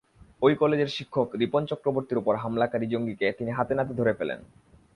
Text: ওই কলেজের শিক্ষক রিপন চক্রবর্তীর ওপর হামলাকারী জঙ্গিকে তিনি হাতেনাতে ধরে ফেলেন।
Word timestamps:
ওই 0.41 0.53
কলেজের 0.55 0.89
শিক্ষক 0.89 1.27
রিপন 1.35 1.63
চক্রবর্তীর 1.65 2.21
ওপর 2.21 2.33
হামলাকারী 2.35 2.87
জঙ্গিকে 2.87 3.27
তিনি 3.31 3.51
হাতেনাতে 3.51 3.93
ধরে 3.93 4.13
ফেলেন। 4.13 4.39